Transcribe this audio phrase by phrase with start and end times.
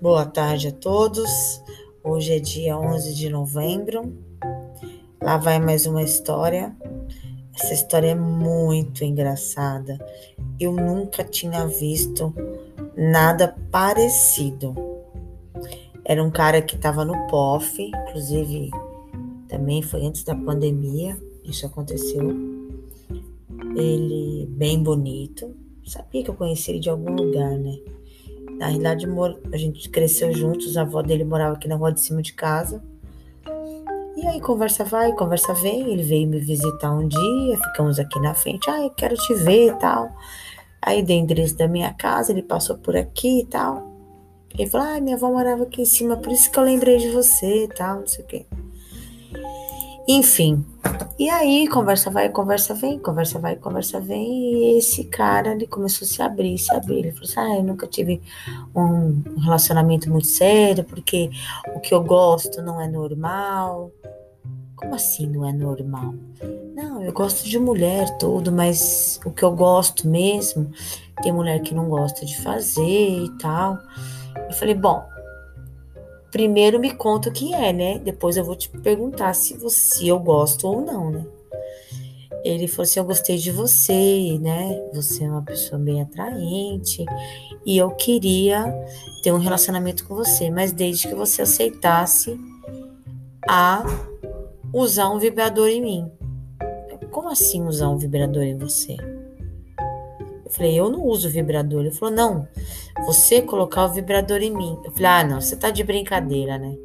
[0.00, 1.62] Boa tarde a todos.
[2.02, 4.16] Hoje é dia 11 de novembro.
[5.22, 6.74] Lá vai mais uma história.
[7.54, 9.98] Essa história é muito engraçada.
[10.58, 12.32] Eu nunca tinha visto
[12.96, 14.74] nada parecido.
[16.02, 18.70] Era um cara que estava no POF, inclusive
[19.48, 22.26] também foi antes da pandemia, isso aconteceu.
[23.76, 25.54] Ele bem bonito.
[25.84, 27.78] Sabia que eu conhecia ele de algum lugar, né?
[28.60, 29.06] Na realidade,
[29.50, 32.82] a gente cresceu juntos, a avó dele morava aqui na rua de cima de casa.
[34.14, 35.90] E aí, conversa vai, conversa vem.
[35.90, 38.68] Ele veio me visitar um dia, ficamos aqui na frente.
[38.68, 40.10] Ah, eu quero te ver e tal.
[40.82, 43.90] Aí dei endereço da minha casa, ele passou por aqui e tal.
[44.52, 47.08] Ele falou: Ah, minha avó morava aqui em cima, por isso que eu lembrei de
[47.08, 48.46] você e tal, não sei o quê.
[50.06, 50.66] Enfim.
[51.20, 54.54] E aí, conversa vai, conversa vem, conversa vai, conversa vem.
[54.54, 57.00] E esse cara, ele começou a se abrir, se abrir.
[57.00, 58.22] Ele falou assim: Ah, eu nunca tive
[58.74, 61.30] um relacionamento muito sério, porque
[61.74, 63.92] o que eu gosto não é normal.
[64.74, 66.14] Como assim não é normal?
[66.74, 70.72] Não, eu gosto de mulher, tudo, mas o que eu gosto mesmo,
[71.22, 73.78] tem mulher que não gosta de fazer e tal.
[74.48, 75.06] Eu falei: Bom,
[76.30, 77.98] primeiro me conta o que é, né?
[77.98, 81.26] Depois eu vou te perguntar se você eu gosto ou não, né?
[82.44, 84.80] Ele falou assim: Eu gostei de você, né?
[84.94, 87.04] Você é uma pessoa bem atraente
[87.66, 88.64] e eu queria
[89.22, 92.38] ter um relacionamento com você, mas desde que você aceitasse
[93.48, 93.84] a
[94.72, 96.10] usar um vibrador em mim.
[97.10, 98.96] Como assim usar um vibrador em você?
[100.50, 101.82] Eu falei, eu não uso vibrador.
[101.82, 102.48] Ele falou, não,
[103.06, 104.76] você colocar o vibrador em mim.
[104.84, 106.76] Eu falei, ah, não, você tá de brincadeira, né?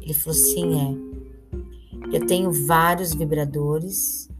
[0.00, 2.16] Ele falou, sim, é.
[2.16, 4.30] Eu tenho vários vibradores.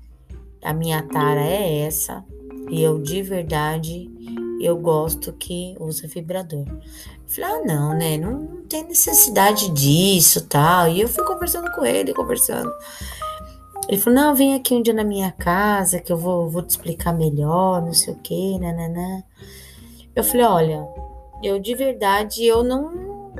[0.62, 2.24] A minha tara é essa.
[2.70, 4.08] E eu, de verdade,
[4.60, 6.64] eu gosto que usa vibrador.
[6.68, 6.80] Eu
[7.26, 8.16] falei, ah, não, né?
[8.18, 10.88] Não, não tem necessidade disso, tal.
[10.88, 12.70] E eu fui conversando com ele, conversando.
[13.90, 16.70] Ele falou: Não, vem aqui um dia na minha casa que eu vou, vou te
[16.70, 19.24] explicar melhor, não sei o que, nananã.
[20.14, 20.88] Eu falei: Olha,
[21.42, 23.34] eu de verdade, eu não.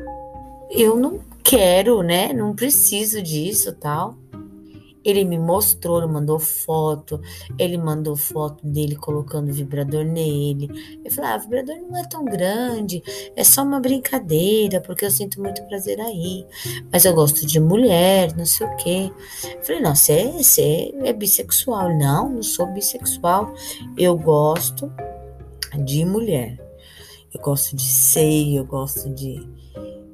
[0.69, 2.33] Eu não quero, né?
[2.33, 4.17] Não preciso disso tal.
[5.05, 7.21] Ele me mostrou, ele mandou foto,
[7.59, 10.69] ele mandou foto dele colocando vibrador nele.
[11.05, 13.03] Eu falei: ah, vibrador não é tão grande,
[13.35, 16.47] é só uma brincadeira, porque eu sinto muito prazer aí.
[16.93, 19.13] Mas eu gosto de mulher, não sei o quê.
[19.55, 21.97] Eu falei: não, você, é, você é bissexual.
[21.97, 23.55] Não, não sou bissexual.
[23.97, 24.93] Eu gosto
[25.85, 26.59] de mulher.
[27.33, 29.60] Eu gosto de seio, eu gosto de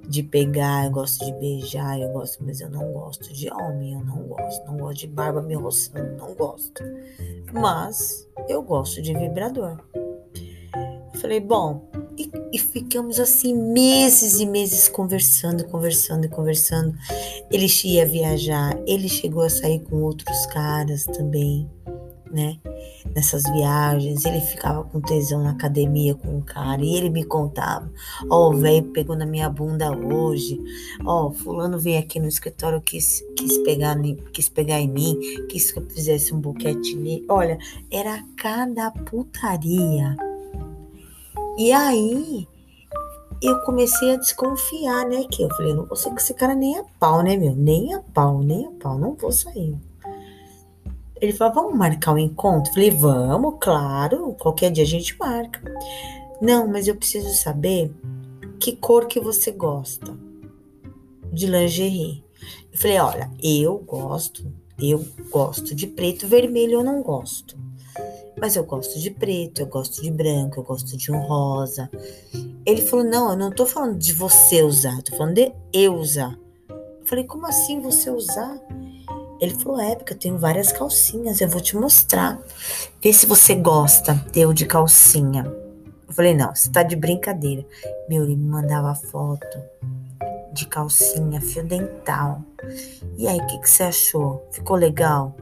[0.08, 4.04] de pegar, eu gosto de beijar, eu gosto, mas eu não gosto de homem, eu
[4.04, 6.82] não gosto, não gosto de barba me roçando, não gosto.
[7.52, 9.78] Mas eu gosto de vibrador.
[11.14, 16.94] falei, bom, e, e, ficamos assim meses e meses conversando, conversando e conversando.
[17.50, 21.68] Ele ia viajar, ele chegou a sair com outros caras também
[22.30, 22.58] né?
[23.14, 27.90] Nessas viagens, ele ficava com tesão na academia com o cara e ele me contava:
[28.28, 30.60] Ó, oh, o velho pegou na minha bunda hoje,
[31.04, 33.96] ó, oh, Fulano veio aqui no escritório, quis, quis, pegar,
[34.32, 35.18] quis pegar em mim,
[35.48, 37.24] quis que eu fizesse um boquete nele.
[37.28, 37.58] Olha,
[37.90, 40.14] era cada putaria.
[41.58, 42.46] E aí
[43.42, 45.24] eu comecei a desconfiar, né?
[45.30, 47.54] Que eu falei: não vou sair com esse cara nem a pau, né, meu?
[47.54, 49.76] Nem a pau, nem a pau, não vou sair.
[51.26, 52.72] Ele falou: vamos marcar um encontro?
[52.72, 55.60] Falei, vamos, claro, qualquer dia a gente marca.
[56.40, 57.92] Não, mas eu preciso saber
[58.60, 60.16] que cor que você gosta
[61.32, 62.24] de lingerie.
[62.72, 64.46] Eu falei, olha, eu gosto,
[64.80, 67.58] eu gosto de preto, vermelho eu não gosto.
[68.38, 71.90] Mas eu gosto de preto, eu gosto de branco, eu gosto de um rosa.
[72.64, 76.38] Ele falou: não, eu não tô falando de você usar, tô falando de eu usar.
[76.68, 78.60] Eu falei, como assim você usar?
[79.40, 82.38] Ele falou: É, porque eu tenho várias calcinhas, eu vou te mostrar.
[83.02, 85.44] Vê se você gosta, deu de calcinha.
[86.08, 87.64] Eu falei: Não, você tá de brincadeira.
[88.08, 89.46] Meu, ele me mandava foto
[90.52, 92.40] de calcinha, fio dental.
[93.18, 94.48] E aí, o que, que você achou?
[94.50, 95.36] Ficou legal?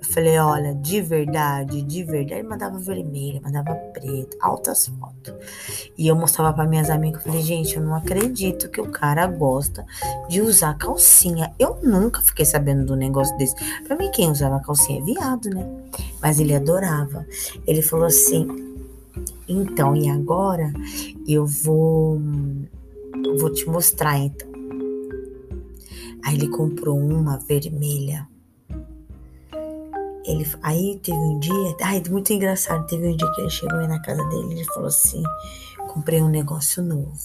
[0.00, 5.34] Eu falei, olha, de verdade, de verdade, ele mandava vermelho, mandava preto, altas fotos.
[5.96, 9.26] E eu mostrava para minhas amigas, eu falei, gente, eu não acredito que o cara
[9.26, 9.84] gosta
[10.28, 11.52] de usar calcinha.
[11.58, 13.56] Eu nunca fiquei sabendo do negócio desse.
[13.84, 15.66] Para mim, quem usava calcinha é viado, né?
[16.22, 17.26] Mas ele adorava.
[17.66, 18.46] Ele falou assim:
[19.48, 20.72] então, e agora
[21.26, 22.20] eu vou,
[23.38, 24.48] vou te mostrar então.
[26.24, 28.28] Aí ele comprou uma vermelha
[30.28, 33.88] ele, aí teve um dia, ai, muito engraçado, teve um dia que ele chegou aí
[33.88, 35.22] na casa dele, ele falou assim,
[35.92, 37.18] comprei um negócio novo.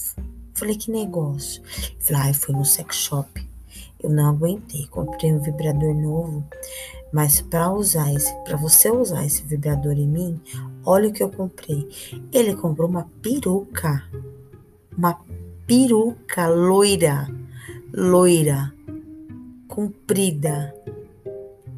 [0.54, 1.62] Falei, que negócio?
[2.00, 3.50] Falei, ah, fui no sex shop.
[4.00, 6.46] Eu não aguentei, comprei um vibrador novo.
[7.12, 10.42] Mas para usar esse, para você usar esse vibrador em mim,
[10.86, 11.90] olha o que eu comprei.
[12.32, 14.04] Ele comprou uma peruca.
[14.98, 15.20] Uma
[15.68, 17.28] peruca loira,
[17.94, 18.74] loira,
[19.68, 20.74] comprida.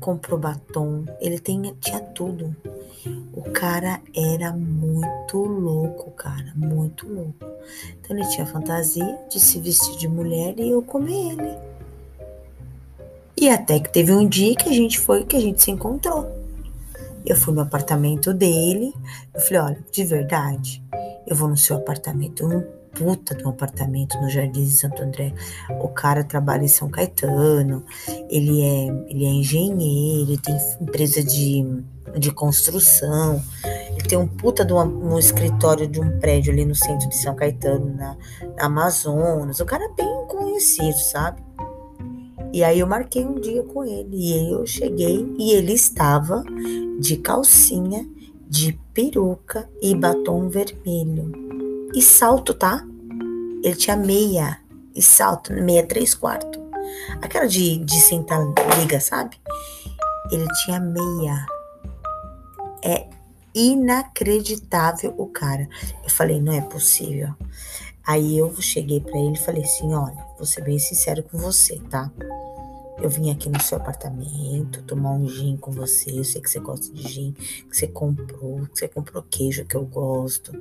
[0.05, 2.55] Comprou batom, ele tem, tinha tudo.
[3.33, 7.43] O cara era muito louco, cara, muito louco.
[7.99, 11.57] Então ele tinha fantasia de se vestir de mulher e eu comer ele.
[13.35, 16.31] E até que teve um dia que a gente foi, que a gente se encontrou.
[17.25, 18.93] Eu fui no apartamento dele.
[19.33, 20.83] Eu falei: olha, de verdade,
[21.25, 22.45] eu vou no seu apartamento.
[22.45, 22.63] Um
[22.95, 25.33] puta de um apartamento no Jardim de Santo André.
[25.81, 27.83] O cara trabalha em São Caetano.
[28.29, 31.83] Ele é, ele é engenheiro, ele tem empresa de,
[32.17, 33.43] de construção.
[33.91, 37.17] Ele tem um puta de uma, um escritório de um prédio ali no centro de
[37.17, 38.17] São Caetano, na,
[38.57, 39.59] na Amazonas.
[39.59, 41.43] O cara é bem conhecido, sabe?
[42.53, 46.41] E aí eu marquei um dia com ele e eu cheguei e ele estava
[46.99, 48.07] de calcinha,
[48.47, 51.44] de peruca e batom vermelho.
[51.95, 52.85] E salto, tá?
[53.63, 54.59] Ele tinha meia
[54.93, 56.61] e salto, meia três quartos.
[57.21, 58.39] Aquela de, de sentar
[58.77, 59.39] liga, sabe?
[60.29, 61.45] Ele tinha meia.
[62.83, 63.07] É
[63.53, 65.67] inacreditável o cara.
[66.03, 67.33] Eu falei, não é possível.
[68.05, 71.79] Aí eu cheguei para ele e falei assim: olha, vou ser bem sincero com você,
[71.89, 72.11] tá?
[72.97, 76.11] Eu vim aqui no seu apartamento tomar um gin com você.
[76.11, 79.75] Eu sei que você gosta de gin, que você comprou, que você comprou queijo que
[79.75, 80.51] eu gosto.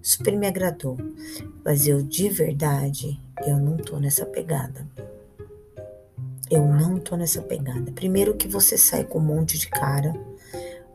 [0.00, 0.96] Super me agradou.
[1.64, 4.86] Mas eu, de verdade, eu não tô nessa pegada.
[6.48, 7.90] Eu não tô nessa pegada.
[7.92, 10.12] Primeiro que você sai com um monte de cara,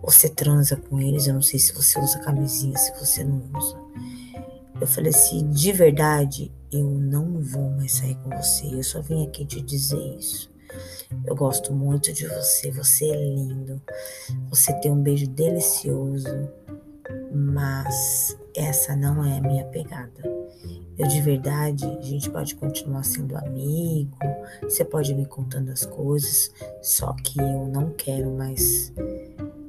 [0.02, 1.28] você transa com eles.
[1.28, 3.78] Eu não sei se você usa camisinha, se você não usa.
[4.80, 8.68] Eu falei assim, de verdade, eu não vou mais sair com você.
[8.68, 10.57] Eu só vim aqui te dizer isso.
[11.26, 13.82] Eu gosto muito de você, você é lindo,
[14.50, 16.50] você tem um beijo delicioso,
[17.32, 20.38] mas essa não é a minha pegada.
[20.98, 24.18] Eu de verdade, a gente pode continuar sendo amigo,
[24.64, 28.92] você pode me contando as coisas, só que eu não quero mais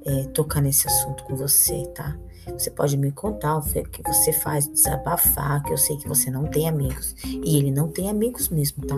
[0.09, 2.17] é, tocar nesse assunto com você, tá?
[2.53, 6.45] Você pode me contar o que você faz, desabafar, que eu sei que você não
[6.45, 7.15] tem amigos.
[7.25, 8.97] E ele não tem amigos mesmo, tá?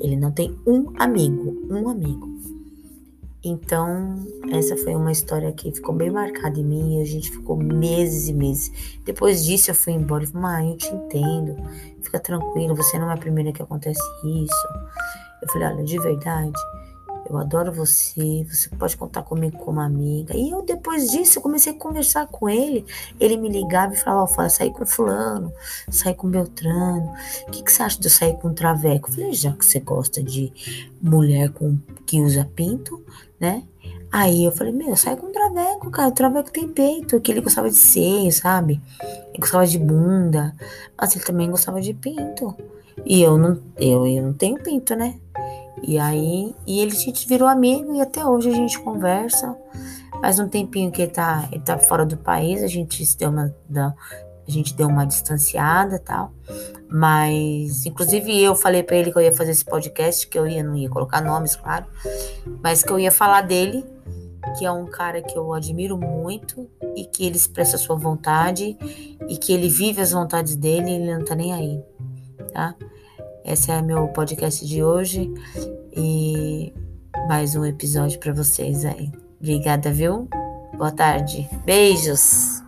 [0.00, 2.30] Ele não tem um amigo, um amigo.
[3.44, 7.56] Então, essa foi uma história que ficou bem marcada em mim e a gente ficou
[7.56, 8.98] meses e meses.
[9.04, 11.56] Depois disso, eu fui embora e falei, mãe, eu te entendo,
[12.02, 14.68] fica tranquilo, você não é a primeira que acontece isso.
[15.42, 16.60] Eu falei, olha, de verdade,
[17.32, 20.36] eu adoro você, você pode contar comigo como amiga.
[20.36, 22.84] E eu, depois disso, eu comecei a conversar com ele.
[23.18, 25.52] Ele me ligava e falava: Ó, sair com Fulano,
[25.90, 27.12] sair com Beltrano.
[27.46, 29.08] O que, que você acha de eu sair com Traveco?
[29.10, 30.52] Eu falei: já que você gosta de
[31.00, 33.02] mulher com, que usa pinto,
[33.40, 33.62] né?
[34.10, 36.08] Aí eu falei: meu, sai com Traveco, cara.
[36.08, 38.80] O Traveco tem peito, que ele gostava de seio, sabe?
[39.00, 40.54] Ele gostava de bunda,
[41.00, 42.54] mas ele também gostava de pinto.
[43.04, 45.18] E eu não, eu, eu não tenho pinto, né?
[45.82, 49.56] E aí, e ele a gente virou amigo e até hoje a gente conversa.
[50.20, 53.54] Faz um tempinho que ele tá, ele tá fora do país, a gente deu uma,
[53.76, 56.32] a gente deu uma distanciada tal.
[56.88, 60.62] Mas, inclusive, eu falei para ele que eu ia fazer esse podcast, que eu ia,
[60.62, 61.86] não ia colocar nomes, claro,
[62.62, 63.84] mas que eu ia falar dele,
[64.58, 68.76] que é um cara que eu admiro muito e que ele expressa a sua vontade
[69.28, 71.82] e que ele vive as vontades dele e ele não tá nem aí,
[72.52, 72.74] tá?
[73.44, 75.32] Esse é meu podcast de hoje
[75.96, 76.72] e
[77.28, 79.10] mais um episódio para vocês aí.
[79.40, 80.28] Obrigada, viu?
[80.76, 81.48] Boa tarde.
[81.64, 82.62] Beijos.